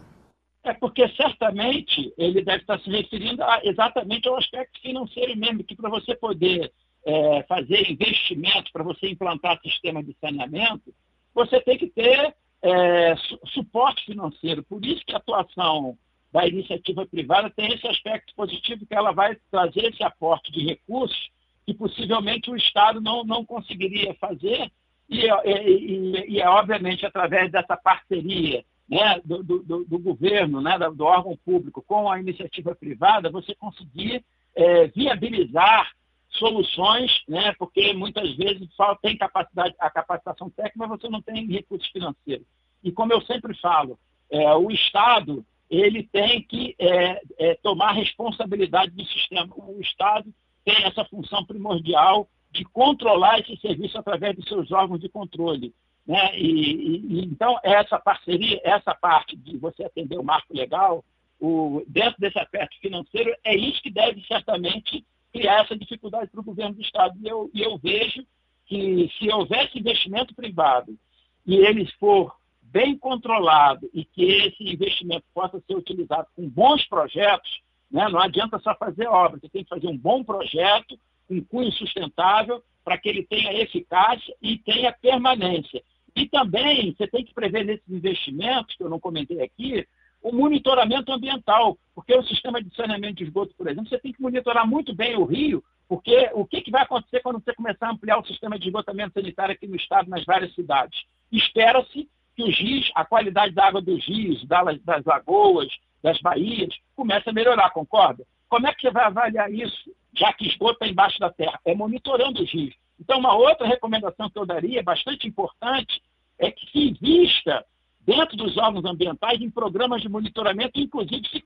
É 0.63 0.73
porque 0.73 1.07
certamente 1.09 2.13
ele 2.17 2.41
deve 2.43 2.61
estar 2.61 2.79
se 2.79 2.89
referindo 2.89 3.41
a, 3.41 3.61
exatamente 3.63 4.27
ao 4.27 4.37
aspecto 4.37 4.81
financeiro 4.81 5.37
mesmo, 5.37 5.63
que 5.63 5.75
para 5.75 5.89
você 5.89 6.13
poder 6.15 6.71
é, 7.05 7.43
fazer 7.43 7.89
investimento, 7.89 8.71
para 8.73 8.83
você 8.83 9.07
implantar 9.07 9.61
sistema 9.61 10.03
de 10.03 10.13
saneamento, 10.19 10.93
você 11.33 11.61
tem 11.61 11.77
que 11.77 11.87
ter 11.87 12.35
é, 12.61 13.15
su 13.15 13.39
suporte 13.53 14.05
financeiro. 14.05 14.61
Por 14.63 14.85
isso 14.85 15.05
que 15.05 15.13
a 15.13 15.17
atuação 15.17 15.97
da 16.31 16.47
iniciativa 16.47 17.05
privada 17.05 17.49
tem 17.49 17.73
esse 17.73 17.87
aspecto 17.87 18.33
positivo 18.35 18.85
que 18.85 18.93
ela 18.93 19.11
vai 19.11 19.37
trazer 19.49 19.85
esse 19.85 20.03
aporte 20.03 20.51
de 20.51 20.65
recursos 20.65 21.29
que 21.65 21.73
possivelmente 21.73 22.49
o 22.49 22.55
Estado 22.55 23.01
não, 23.01 23.23
não 23.23 23.45
conseguiria 23.45 24.13
fazer 24.15 24.71
e, 25.09 25.25
e, 25.25 26.25
e 26.33 26.41
é 26.41 26.49
obviamente 26.49 27.05
através 27.05 27.51
dessa 27.51 27.77
parceria 27.77 28.63
né, 28.89 29.21
do, 29.23 29.43
do, 29.43 29.85
do, 29.85 29.99
governo, 29.99 30.61
né, 30.61 30.77
do 30.77 31.03
órgão 31.03 31.37
público 31.45 31.81
com 31.81 32.09
a 32.09 32.19
iniciativa 32.19 32.73
privada, 32.73 33.29
você 33.29 33.53
conseguir 33.55 34.23
é, 34.55 34.87
viabilizar 34.87 35.91
soluções, 36.29 37.23
né, 37.27 37.53
porque 37.57 37.93
muitas 37.93 38.35
vezes 38.35 38.67
só 38.75 38.95
tem 38.95 39.17
capacidade, 39.17 39.75
a 39.79 39.89
capacitação 39.89 40.49
técnica, 40.49 40.79
mas 40.79 40.89
você 40.89 41.09
não 41.09 41.21
tem 41.21 41.47
recursos 41.47 41.89
financeiros. 41.89 42.45
E 42.83 42.91
como 42.91 43.11
eu 43.11 43.21
sempre 43.21 43.53
falo, 43.57 43.99
é, 44.29 44.53
o 44.55 44.71
Estado 44.71 45.45
ele 45.69 46.03
tem 46.03 46.41
que 46.41 46.75
é, 46.79 47.21
é, 47.37 47.55
tomar 47.55 47.91
responsabilidade 47.91 48.91
do 48.91 49.05
sistema. 49.05 49.53
O 49.55 49.79
Estado 49.81 50.33
tem 50.63 50.83
essa 50.85 51.03
função 51.05 51.45
primordial 51.45 52.27
de 52.51 52.63
controlar 52.65 53.39
esse 53.39 53.57
serviço 53.57 53.97
através 53.97 54.35
dos 54.35 54.47
seus 54.47 54.71
órgãos 54.71 55.01
de 55.01 55.09
controle. 55.09 55.73
Né? 56.05 56.37
E, 56.37 57.19
e, 57.19 57.25
então, 57.25 57.59
essa 57.63 57.99
parceria, 57.99 58.61
essa 58.63 58.95
parte 58.95 59.35
de 59.35 59.57
você 59.57 59.83
atender 59.83 60.17
o 60.17 60.23
marco 60.23 60.55
legal, 60.55 61.03
o, 61.39 61.83
dentro 61.87 62.15
desse 62.19 62.39
aspecto 62.39 62.79
financeiro, 62.79 63.35
é 63.43 63.55
isso 63.55 63.81
que 63.81 63.91
deve 63.91 64.23
certamente 64.25 65.05
criar 65.33 65.63
essa 65.63 65.77
dificuldade 65.77 66.31
para 66.31 66.39
o 66.39 66.45
governo 66.45 66.75
do 66.75 66.81
Estado. 66.81 67.17
E 67.21 67.27
eu, 67.27 67.51
e 67.53 67.61
eu 67.61 67.77
vejo 67.77 68.25
que 68.65 69.11
se 69.17 69.29
houvesse 69.31 69.77
investimento 69.77 70.33
privado 70.33 70.97
e 71.45 71.55
eles 71.55 71.91
for 71.93 72.35
bem 72.71 72.97
controlado 72.97 73.89
e 73.93 74.03
que 74.03 74.23
esse 74.23 74.63
investimento 74.63 75.25
possa 75.33 75.61
ser 75.65 75.75
utilizado 75.75 76.27
com 76.35 76.47
bons 76.49 76.85
projetos, 76.87 77.61
né? 77.89 78.07
não 78.09 78.19
adianta 78.19 78.59
só 78.59 78.75
fazer 78.75 79.07
obra, 79.07 79.39
você 79.39 79.49
tem 79.49 79.63
que 79.63 79.69
fazer 79.69 79.87
um 79.87 79.97
bom 79.97 80.23
projeto, 80.23 80.99
um 81.29 81.43
cunho 81.43 81.71
sustentável, 81.71 82.63
para 82.83 82.97
que 82.97 83.09
ele 83.09 83.23
tenha 83.23 83.53
eficácia 83.53 84.33
e 84.41 84.57
tenha 84.59 84.93
permanência. 84.93 85.83
E 86.15 86.27
também 86.27 86.95
você 86.95 87.07
tem 87.07 87.23
que 87.23 87.33
prever 87.33 87.65
nesses 87.65 87.89
investimentos, 87.89 88.75
que 88.75 88.83
eu 88.83 88.89
não 88.89 88.99
comentei 88.99 89.41
aqui, 89.41 89.85
o 90.21 90.31
monitoramento 90.31 91.11
ambiental, 91.11 91.77
porque 91.93 92.15
o 92.15 92.23
sistema 92.23 92.61
de 92.61 92.73
saneamento 92.75 93.15
de 93.15 93.25
esgoto, 93.25 93.53
por 93.55 93.67
exemplo, 93.67 93.89
você 93.89 93.99
tem 93.99 94.11
que 94.11 94.21
monitorar 94.21 94.67
muito 94.67 94.95
bem 94.95 95.15
o 95.15 95.25
rio, 95.25 95.63
porque 95.87 96.29
o 96.33 96.45
que, 96.45 96.61
que 96.61 96.71
vai 96.71 96.83
acontecer 96.83 97.21
quando 97.21 97.41
você 97.41 97.53
começar 97.53 97.87
a 97.87 97.91
ampliar 97.91 98.19
o 98.19 98.25
sistema 98.25 98.57
de 98.57 98.67
esgotamento 98.67 99.13
sanitário 99.13 99.53
aqui 99.53 99.67
no 99.67 99.75
estado, 99.75 100.09
nas 100.09 100.25
várias 100.25 100.53
cidades? 100.53 101.05
Espera-se 101.31 102.09
que 102.37 102.43
os 102.43 102.55
rios, 102.55 102.91
a 102.93 103.03
qualidade 103.03 103.55
da 103.55 103.65
água 103.65 103.81
dos 103.81 104.05
rios, 104.05 104.45
das, 104.45 105.03
lagoas, 105.03 105.67
das 106.03 106.21
baías, 106.21 106.69
começa 106.95 107.31
a 107.31 107.33
melhorar, 107.33 107.71
concorda? 107.71 108.23
Como 108.47 108.67
é 108.67 108.73
que 108.73 108.81
você 108.81 108.91
vai 108.91 109.05
avaliar 109.05 109.51
isso, 109.51 109.91
já 110.13 110.31
que 110.31 110.47
esgoto 110.47 110.73
está 110.73 110.87
embaixo 110.87 111.19
da 111.19 111.31
terra? 111.31 111.59
É 111.65 111.73
monitorando 111.73 112.43
os 112.43 112.51
rios. 112.51 112.75
Então, 112.99 113.17
uma 113.17 113.33
outra 113.33 113.65
recomendação 113.65 114.29
que 114.29 114.37
eu 114.37 114.45
daria, 114.45 114.83
bastante 114.83 115.27
importante, 115.27 115.99
é 116.37 116.51
que 116.51 116.71
se 116.71 116.89
invista 116.89 117.65
dentro 118.01 118.37
dos 118.37 118.55
órgãos 118.55 118.85
ambientais 118.85 119.41
em 119.41 119.49
programas 119.49 120.03
de 120.03 120.07
monitoramento, 120.07 120.79
inclusive 120.79 121.27
se, 121.29 121.43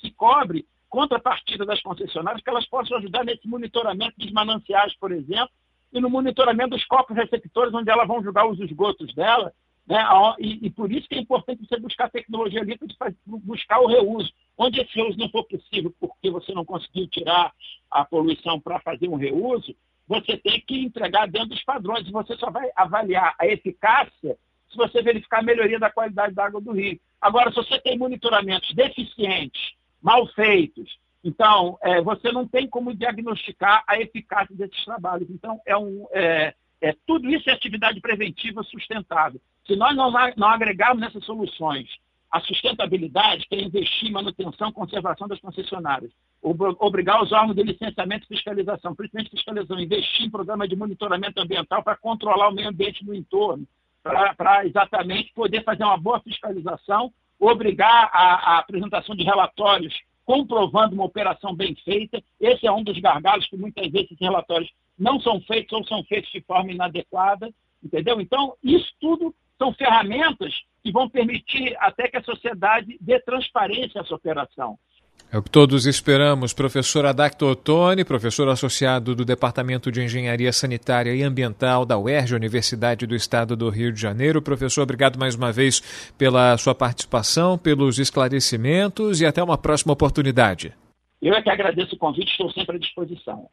se 0.00 0.10
cobre 0.10 0.66
contrapartida 0.90 1.64
das 1.64 1.80
concessionárias, 1.80 2.42
que 2.42 2.50
elas 2.50 2.66
possam 2.66 2.98
ajudar 2.98 3.24
nesse 3.24 3.46
monitoramento 3.46 4.14
dos 4.18 4.32
mananciais, 4.32 4.94
por 4.96 5.12
exemplo, 5.12 5.50
e 5.92 6.00
no 6.00 6.10
monitoramento 6.10 6.70
dos 6.70 6.84
corpos 6.84 7.16
receptores, 7.16 7.72
onde 7.72 7.90
elas 7.90 8.08
vão 8.08 8.22
jogar 8.22 8.46
os 8.46 8.58
esgotos 8.58 9.14
dela, 9.14 9.52
né? 9.86 10.04
E, 10.38 10.66
e, 10.66 10.70
por 10.70 10.92
isso 10.92 11.08
que 11.08 11.16
é 11.16 11.18
importante 11.18 11.66
você 11.66 11.78
buscar 11.78 12.10
tecnologia 12.10 12.62
livre 12.62 12.86
para 12.98 13.12
buscar 13.26 13.80
o 13.80 13.86
reuso. 13.86 14.32
Onde 14.56 14.80
esse 14.80 14.94
reuso 14.94 15.18
não 15.18 15.28
for 15.28 15.44
possível, 15.44 15.92
porque 15.98 16.30
você 16.30 16.52
não 16.52 16.64
conseguiu 16.64 17.06
tirar 17.08 17.52
a 17.90 18.04
poluição 18.04 18.60
para 18.60 18.78
fazer 18.80 19.08
um 19.08 19.16
reuso, 19.16 19.74
você 20.06 20.36
tem 20.36 20.60
que 20.60 20.78
entregar 20.78 21.26
dentro 21.26 21.48
dos 21.48 21.64
padrões. 21.64 22.06
E 22.06 22.12
você 22.12 22.36
só 22.36 22.50
vai 22.50 22.70
avaliar 22.76 23.34
a 23.38 23.46
eficácia 23.46 24.36
se 24.70 24.76
você 24.76 25.02
verificar 25.02 25.40
a 25.40 25.42
melhoria 25.42 25.78
da 25.78 25.90
qualidade 25.90 26.34
da 26.34 26.46
água 26.46 26.60
do 26.60 26.72
rio. 26.72 26.98
Agora, 27.20 27.50
se 27.50 27.56
você 27.56 27.78
tem 27.80 27.98
monitoramentos 27.98 28.72
deficientes, 28.74 29.74
mal 30.00 30.26
feitos, 30.28 30.98
então 31.22 31.78
é, 31.82 32.00
você 32.00 32.32
não 32.32 32.46
tem 32.46 32.66
como 32.66 32.94
diagnosticar 32.94 33.84
a 33.86 34.00
eficácia 34.00 34.54
desses 34.56 34.84
trabalhos. 34.84 35.28
Então, 35.30 35.60
é 35.66 35.76
um, 35.76 36.06
é, 36.12 36.54
é, 36.82 36.94
tudo 37.06 37.30
isso 37.30 37.48
é 37.48 37.52
atividade 37.52 38.00
preventiva 38.00 38.62
sustentável. 38.64 39.40
Se 39.66 39.76
nós 39.76 39.96
não, 39.96 40.12
não 40.36 40.48
agregarmos 40.48 41.00
nessas 41.00 41.24
soluções 41.24 41.88
a 42.28 42.40
sustentabilidade, 42.40 43.46
que 43.46 43.54
é 43.54 43.62
investir 43.62 44.08
em 44.08 44.12
manutenção 44.12 44.70
e 44.70 44.72
conservação 44.72 45.28
das 45.28 45.38
concessionárias, 45.38 46.10
obrigar 46.42 47.22
os 47.22 47.30
órgãos 47.30 47.54
de 47.54 47.62
licenciamento 47.62 48.24
e 48.24 48.34
fiscalização, 48.34 48.94
principalmente 48.94 49.30
fiscalização, 49.30 49.78
investir 49.78 50.26
em 50.26 50.30
programas 50.30 50.68
de 50.68 50.74
monitoramento 50.74 51.40
ambiental 51.40 51.82
para 51.84 51.96
controlar 51.96 52.48
o 52.48 52.54
meio 52.54 52.70
ambiente 52.70 53.04
no 53.04 53.14
entorno, 53.14 53.64
para 54.02 54.66
exatamente 54.66 55.32
poder 55.34 55.62
fazer 55.62 55.84
uma 55.84 55.98
boa 55.98 56.20
fiscalização, 56.20 57.12
obrigar 57.38 58.10
a, 58.12 58.54
a 58.54 58.58
apresentação 58.58 59.14
de 59.14 59.22
relatórios 59.22 59.94
comprovando 60.24 60.94
uma 60.94 61.04
operação 61.04 61.54
bem 61.54 61.74
feita. 61.84 62.22
Esse 62.40 62.66
é 62.66 62.72
um 62.72 62.82
dos 62.82 62.98
gargalos 62.98 63.46
que 63.48 63.56
muitas 63.56 63.90
vezes 63.90 64.06
esses 64.06 64.20
relatórios 64.20 64.70
não 64.98 65.20
são 65.20 65.40
feitos 65.42 65.72
ou 65.72 65.84
são 65.86 66.04
feitos 66.04 66.30
de 66.30 66.40
forma 66.42 66.70
inadequada, 66.70 67.52
entendeu? 67.82 68.20
Então, 68.20 68.54
isso 68.62 68.92
tudo 69.00 69.34
são 69.58 69.72
ferramentas 69.72 70.52
que 70.82 70.90
vão 70.90 71.08
permitir 71.08 71.76
até 71.78 72.08
que 72.08 72.16
a 72.16 72.22
sociedade 72.22 72.96
dê 73.00 73.20
transparência 73.20 74.00
a 74.00 74.04
essa 74.04 74.14
operação. 74.14 74.78
É 75.32 75.38
o 75.38 75.42
que 75.42 75.50
todos 75.50 75.86
esperamos. 75.86 76.52
Professor 76.52 77.06
Adacto 77.06 77.46
Ottoni, 77.46 78.04
professor 78.04 78.46
associado 78.50 79.14
do 79.14 79.24
Departamento 79.24 79.90
de 79.90 80.02
Engenharia 80.02 80.52
Sanitária 80.52 81.14
e 81.14 81.22
Ambiental 81.22 81.86
da 81.86 81.98
UERJ, 81.98 82.34
Universidade 82.34 83.06
do 83.06 83.16
Estado 83.16 83.56
do 83.56 83.70
Rio 83.70 83.90
de 83.90 83.98
Janeiro. 83.98 84.42
Professor, 84.42 84.82
obrigado 84.82 85.18
mais 85.18 85.34
uma 85.34 85.50
vez 85.50 86.12
pela 86.18 86.54
sua 86.58 86.74
participação, 86.74 87.56
pelos 87.56 87.98
esclarecimentos 87.98 89.22
e 89.22 89.26
até 89.26 89.42
uma 89.42 89.56
próxima 89.56 89.94
oportunidade. 89.94 90.74
Eu 91.22 91.32
é 91.32 91.40
que 91.40 91.48
agradeço 91.48 91.94
o 91.94 91.98
convite, 91.98 92.32
estou 92.32 92.50
sempre 92.52 92.76
à 92.76 92.78
disposição. 92.78 93.46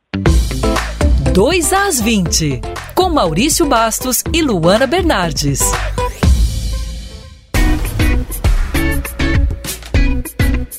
2 1.34 1.72
às 1.72 2.01
20, 2.01 2.60
com 2.94 3.10
Maurício 3.10 3.66
Bastos 3.66 4.22
e 4.34 4.42
Luana 4.42 4.86
Bernardes. 4.86 5.62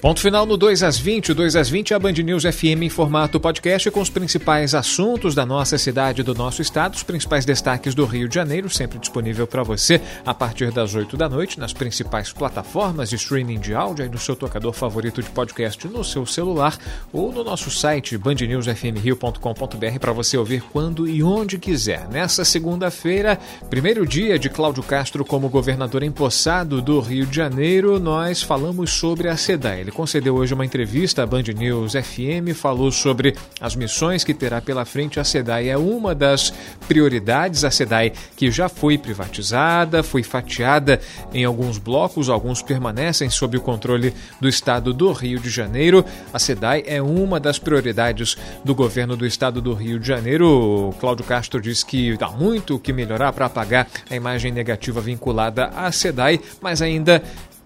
Ponto 0.01 0.19
final 0.19 0.47
no 0.47 0.57
2 0.57 0.83
às 0.83 0.99
20. 0.99 1.33
O 1.33 1.35
2 1.35 1.57
às 1.57 1.69
20 1.69 1.93
é 1.93 1.97
a 1.97 1.99
Band 1.99 2.13
News 2.13 2.45
FM 2.45 2.85
em 2.85 2.89
formato 2.89 3.39
podcast 3.39 3.91
com 3.91 4.01
os 4.01 4.09
principais 4.09 4.75
assuntos 4.75 5.35
da 5.35 5.45
nossa 5.45 5.77
cidade 5.77 6.23
e 6.23 6.25
do 6.25 6.35
nosso 6.35 6.63
estado, 6.63 6.95
os 6.95 7.03
principais 7.03 7.45
destaques 7.45 7.95
do 7.95 8.07
Rio 8.07 8.27
de 8.27 8.35
Janeiro, 8.35 8.71
sempre 8.71 8.99
disponível 8.99 9.47
para 9.47 9.63
você 9.63 10.01
a 10.25 10.33
partir 10.33 10.73
das 10.73 10.95
8 10.95 11.19
da 11.19 11.29
noite 11.29 11.61
nas 11.61 11.75
principais 11.75 12.33
plataformas 12.33 13.11
de 13.11 13.17
streaming 13.17 13.61
de 13.61 13.75
áudio 13.75 14.07
e 14.07 14.09
no 14.09 14.17
seu 14.17 14.35
tocador 14.35 14.73
favorito 14.73 15.23
de 15.23 15.29
podcast 15.29 15.87
no 15.87 16.03
seu 16.03 16.25
celular 16.25 16.79
ou 17.13 17.31
no 17.31 17.45
nosso 17.45 17.71
site 17.71 18.17
bandnewsfmrio.com.br 18.17 19.99
para 20.01 20.13
você 20.13 20.39
ouvir 20.39 20.63
quando 20.73 21.07
e 21.07 21.23
onde 21.23 21.59
quiser. 21.59 22.09
Nessa 22.09 22.43
segunda-feira, 22.43 23.39
primeiro 23.69 24.07
dia 24.07 24.39
de 24.39 24.49
Cláudio 24.49 24.83
Castro 24.83 25.27
como 25.27 25.51
governador 25.51 26.03
empossado 26.03 26.81
do 26.81 27.01
Rio 27.01 27.27
de 27.27 27.37
Janeiro, 27.37 28.01
nós 28.01 28.43
falamos 28.43 28.93
sobre 28.93 29.29
a 29.29 29.37
SEDAI. 29.37 29.90
Ele 29.91 29.97
concedeu 29.97 30.37
hoje 30.37 30.55
uma 30.55 30.65
entrevista 30.65 31.25
à 31.25 31.27
Band 31.27 31.43
News 31.43 31.95
FM, 31.95 32.55
falou 32.55 32.93
sobre 32.93 33.35
as 33.61 33.75
missões 33.75 34.23
que 34.23 34.33
terá 34.33 34.61
pela 34.61 34.85
frente 34.85 35.19
a 35.19 35.25
SEDAI. 35.25 35.69
É 35.69 35.77
uma 35.77 36.15
das 36.15 36.55
prioridades, 36.87 37.65
a 37.65 37.73
SEDAI 37.73 38.13
que 38.37 38.53
já 38.53 38.69
foi 38.69 38.97
privatizada, 38.97 40.05
foi 40.05 40.23
fatiada 40.23 41.01
em 41.35 41.45
alguns 41.45 41.77
blocos, 41.77 42.29
alguns 42.29 42.63
permanecem 42.63 43.29
sob 43.29 43.57
o 43.57 43.61
controle 43.61 44.15
do 44.41 44.49
estado 44.49 44.95
do 44.95 45.11
Rio 45.11 45.41
de 45.41 45.51
Janeiro. 45.51 46.05
A 46.33 46.39
SEDAI 46.39 46.85
é 46.87 47.03
uma 47.03 47.41
das 47.41 47.59
prioridades 47.59 48.37
do 48.65 48.77
governo 48.77 49.17
do 49.17 49.27
estado 49.27 49.61
do 49.61 49.75
Rio 49.75 49.99
de 49.99 50.07
Janeiro. 50.07 50.95
Cláudio 51.01 51.25
Castro 51.25 51.61
diz 51.61 51.83
que 51.83 52.17
há 52.21 52.29
muito 52.29 52.77
o 52.77 52.79
que 52.79 52.93
melhorar 52.93 53.33
para 53.33 53.47
apagar 53.47 53.89
a 54.09 54.15
imagem 54.15 54.53
negativa 54.53 55.01
vinculada 55.01 55.67
à 55.75 55.91
SEDAI, 55.91 56.41
mas 56.61 56.81
ainda 56.81 57.21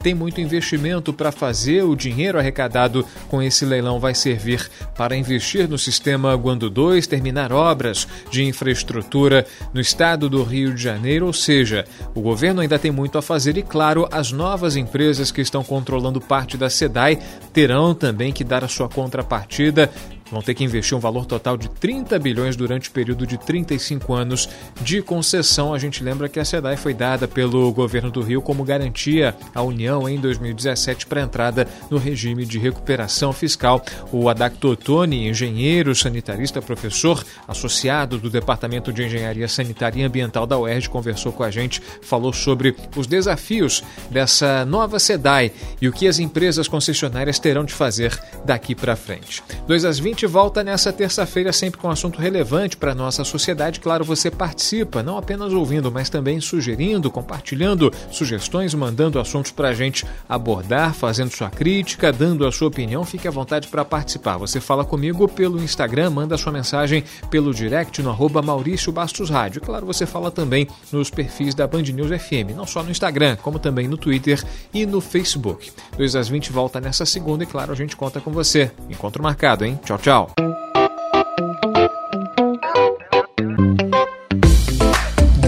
tem 0.04 0.14
muito 0.14 0.38
investimento 0.38 1.14
para 1.14 1.32
fazer. 1.32 1.82
O 1.82 1.96
dinheiro 1.96 2.38
arrecadado 2.38 3.06
com 3.26 3.42
esse 3.42 3.64
leilão 3.64 3.99
vai 3.99 4.14
servir 4.14 4.70
para 4.94 5.16
investir 5.16 5.66
no 5.66 5.78
sistema 5.78 6.37
Guando 6.37 6.68
2, 6.68 7.06
terminar 7.06 7.50
obras 7.50 8.06
de 8.30 8.44
infraestrutura 8.44 9.46
no 9.73 9.80
estado 9.80 10.28
do 10.28 10.42
Rio 10.42 10.75
de 10.75 10.82
Janeiro. 10.82 11.25
Ou 11.25 11.32
seja, 11.32 11.87
o 12.14 12.20
governo 12.20 12.61
ainda 12.61 12.78
tem 12.78 12.90
muito 12.90 13.16
a 13.16 13.23
fazer 13.23 13.56
e, 13.56 13.62
claro, 13.62 14.06
as 14.12 14.30
novas 14.30 14.76
empresas 14.76 15.30
que 15.30 15.40
estão 15.40 15.64
controlando 15.64 16.20
parte 16.20 16.58
da 16.58 16.68
SEDAI 16.68 17.18
terão 17.54 17.94
também 17.94 18.30
que 18.30 18.44
dar 18.44 18.62
a 18.62 18.68
sua 18.68 18.90
contrapartida 18.90 19.90
vão 20.31 20.43
ter 20.43 20.54
que 20.54 20.64
investir 20.64 20.97
um 20.97 21.00
valor 21.00 21.26
total 21.26 21.57
de 21.57 21.69
30 21.69 22.19
bilhões 22.19 22.57
durante 22.57 22.88
o 22.88 22.93
período 22.93 23.26
de 23.26 23.38
35 23.38 24.12
anos 24.12 24.49
de 24.83 25.02
concessão. 25.02 25.75
A 25.75 25.78
gente 25.78 26.02
lembra 26.02 26.28
que 26.28 26.40
a 26.40 26.45
SEDAI 26.45 26.76
foi 26.76 26.95
dada 26.95 27.28
pelo 27.28 27.73
governo 27.73 28.11
do 28.11 28.23
Rio 28.23 28.43
como 28.43 28.65
garantia 28.65 29.37
à 29.54 29.63
União 29.63 30.08
em 30.08 30.19
2017 30.19 31.06
para 31.06 31.23
entrada 31.23 31.69
no 31.91 31.99
regime 31.99 32.45
de 32.45 32.58
recuperação 32.58 33.32
fiscal. 33.32 33.82
O 34.13 34.28
Adacto 34.28 34.69
Ottoni, 34.69 35.28
engenheiro 35.28 35.95
sanitarista, 35.95 36.63
professor 36.63 37.25
associado 37.47 38.19
do 38.19 38.30
Departamento 38.30 38.93
de 38.93 39.04
Engenharia 39.04 39.49
Sanitária 39.49 40.00
e 40.00 40.04
Ambiental 40.04 40.47
da 40.47 40.58
UERJ, 40.58 40.89
conversou 40.89 41.32
com 41.32 41.43
a 41.43 41.50
gente, 41.50 41.80
falou 42.02 42.32
sobre 42.32 42.75
os 42.97 43.06
desafios 43.06 43.82
dessa 44.10 44.65
nova 44.65 44.99
SEDAI 44.99 45.52
e 45.80 45.89
o 45.89 45.93
que 45.93 46.06
as 46.06 46.19
empresas 46.19 46.69
concessionárias 46.69 47.39
terão 47.39 47.65
de 47.65 47.73
fazer 47.73 48.19
daqui 48.45 48.75
para 48.75 48.97
frente. 48.97 49.43
2 49.67 49.84
às 49.84 49.99
20 49.99 50.13
gente 50.14 50.26
volta 50.26 50.62
nessa 50.62 50.92
terça-feira 50.92 51.52
sempre 51.52 51.80
com 51.80 51.88
um 51.88 51.90
assunto 51.90 52.20
relevante 52.20 52.76
para 52.76 52.92
a 52.92 52.94
nossa 52.94 53.24
sociedade. 53.24 53.80
Claro, 53.80 54.04
você 54.04 54.30
participa, 54.30 55.02
não 55.02 55.18
apenas 55.18 55.52
ouvindo, 55.52 55.90
mas 55.90 56.08
também 56.08 56.40
sugerindo, 56.40 57.10
compartilhando 57.10 57.92
sugestões, 58.12 58.72
mandando 58.74 59.18
assuntos 59.18 59.50
para 59.50 59.70
a 59.70 59.74
gente 59.74 60.06
abordar, 60.28 60.94
fazendo 60.94 61.32
sua 61.32 61.50
crítica, 61.50 62.12
dando 62.12 62.46
a 62.46 62.52
sua 62.52 62.68
opinião. 62.68 63.04
Fique 63.04 63.26
à 63.26 63.30
vontade 63.30 63.66
para 63.66 63.84
participar. 63.84 64.36
Você 64.38 64.60
fala 64.60 64.84
comigo 64.84 65.26
pelo 65.26 65.60
Instagram, 65.60 66.10
manda 66.10 66.38
sua 66.38 66.52
mensagem 66.52 67.02
pelo 67.28 67.52
direct 67.52 68.00
no 68.00 68.10
arroba 68.10 68.40
Maurício 68.40 68.92
Bastos 68.92 69.28
Rádio. 69.28 69.62
Claro, 69.62 69.84
você 69.84 70.06
fala 70.06 70.30
também 70.30 70.68
nos 70.92 71.10
perfis 71.10 71.56
da 71.56 71.66
Band 71.66 71.82
News 71.82 72.22
FM, 72.22 72.54
não 72.54 72.68
só 72.68 72.84
no 72.84 72.90
Instagram, 72.92 73.34
como 73.42 73.58
também 73.58 73.88
no 73.88 73.96
Twitter 73.96 74.40
e 74.72 74.86
no 74.86 75.00
Facebook. 75.00 75.72
2 75.96 76.14
às 76.14 76.28
20 76.28 76.52
volta 76.52 76.80
nessa 76.80 77.04
segunda 77.04 77.42
e, 77.42 77.46
claro, 77.48 77.72
a 77.72 77.74
gente 77.74 77.96
conta 77.96 78.20
com 78.20 78.30
você. 78.30 78.70
Encontro 78.88 79.20
marcado, 79.20 79.64
hein? 79.64 79.76
Tchau, 79.84 79.98
tchau. 79.98 80.03
Tchau. 80.04 80.30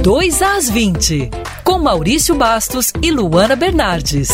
2 0.02 0.40
às 0.40 0.70
20, 0.70 1.30
com 1.62 1.78
Maurício 1.78 2.34
Bastos 2.34 2.90
e 3.02 3.10
Luana 3.10 3.54
Bernardes. 3.54 4.30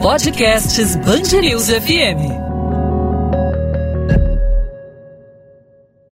Podcasts 0.00 0.94
News 1.40 1.66
FM. 1.66 2.51